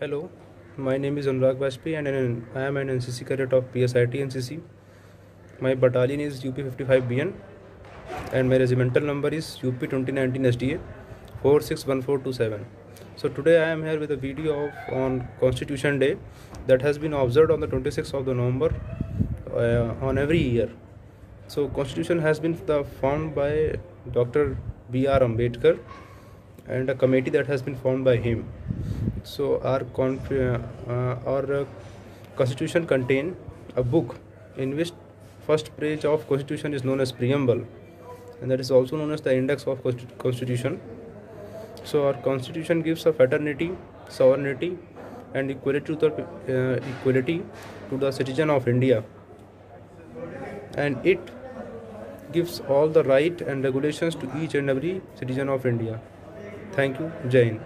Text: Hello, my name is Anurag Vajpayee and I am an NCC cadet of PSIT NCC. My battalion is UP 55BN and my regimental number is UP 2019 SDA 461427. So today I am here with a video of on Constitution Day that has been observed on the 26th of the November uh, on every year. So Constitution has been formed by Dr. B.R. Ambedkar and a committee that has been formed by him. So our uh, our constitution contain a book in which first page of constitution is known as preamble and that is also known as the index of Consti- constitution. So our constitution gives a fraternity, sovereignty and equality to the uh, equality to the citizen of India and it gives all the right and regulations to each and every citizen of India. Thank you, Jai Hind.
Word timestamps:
Hello, 0.00 0.28
my 0.76 0.98
name 0.98 1.18
is 1.18 1.26
Anurag 1.26 1.58
Vajpayee 1.58 1.96
and 1.96 2.44
I 2.56 2.62
am 2.62 2.76
an 2.78 2.88
NCC 2.88 3.24
cadet 3.24 3.52
of 3.52 3.72
PSIT 3.72 4.10
NCC. 4.22 4.60
My 5.60 5.76
battalion 5.76 6.18
is 6.18 6.44
UP 6.44 6.56
55BN 6.56 7.32
and 8.32 8.50
my 8.50 8.56
regimental 8.56 9.04
number 9.04 9.28
is 9.28 9.54
UP 9.62 9.78
2019 9.78 10.42
SDA 10.42 10.80
461427. 11.42 12.66
So 13.14 13.28
today 13.28 13.62
I 13.62 13.68
am 13.68 13.84
here 13.84 14.00
with 14.00 14.10
a 14.10 14.16
video 14.16 14.64
of 14.64 14.92
on 14.92 15.28
Constitution 15.38 16.00
Day 16.00 16.16
that 16.66 16.82
has 16.82 16.98
been 16.98 17.12
observed 17.12 17.52
on 17.52 17.60
the 17.60 17.68
26th 17.68 18.14
of 18.14 18.24
the 18.24 18.34
November 18.34 18.74
uh, 19.54 20.04
on 20.04 20.18
every 20.18 20.42
year. 20.42 20.70
So 21.46 21.68
Constitution 21.68 22.18
has 22.18 22.40
been 22.40 22.56
formed 23.00 23.36
by 23.36 23.76
Dr. 24.10 24.58
B.R. 24.90 25.20
Ambedkar 25.20 25.78
and 26.66 26.90
a 26.90 26.96
committee 26.96 27.30
that 27.30 27.46
has 27.46 27.62
been 27.62 27.76
formed 27.76 28.04
by 28.04 28.16
him. 28.16 28.48
So 29.24 29.60
our 29.62 29.82
uh, 30.88 31.16
our 31.26 31.66
constitution 32.36 32.86
contain 32.86 33.36
a 33.76 33.82
book 33.82 34.16
in 34.56 34.76
which 34.76 34.92
first 35.46 35.76
page 35.76 36.04
of 36.04 36.28
constitution 36.28 36.74
is 36.74 36.84
known 36.84 37.00
as 37.00 37.12
preamble 37.12 37.62
and 38.40 38.50
that 38.50 38.60
is 38.60 38.70
also 38.70 38.96
known 38.96 39.12
as 39.12 39.20
the 39.20 39.36
index 39.36 39.66
of 39.66 39.82
Consti- 39.82 40.18
constitution. 40.18 40.80
So 41.84 42.06
our 42.06 42.14
constitution 42.14 42.82
gives 42.82 43.06
a 43.06 43.12
fraternity, 43.12 43.72
sovereignty 44.08 44.78
and 45.34 45.50
equality 45.50 45.94
to 45.94 45.96
the 45.96 46.10
uh, 46.22 46.80
equality 46.92 47.42
to 47.90 47.96
the 47.98 48.10
citizen 48.12 48.50
of 48.50 48.68
India 48.68 49.04
and 50.76 51.04
it 51.06 51.30
gives 52.32 52.60
all 52.68 52.88
the 52.88 53.04
right 53.04 53.40
and 53.40 53.64
regulations 53.64 54.14
to 54.16 54.30
each 54.42 54.54
and 54.54 54.68
every 54.70 55.00
citizen 55.14 55.48
of 55.48 55.66
India. 55.66 56.00
Thank 56.72 56.98
you, 56.98 57.12
Jai 57.28 57.44
Hind. 57.44 57.60